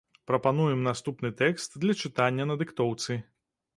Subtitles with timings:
[0.29, 3.11] Прапануем наступны тэкст для чытання на дыктоўцы.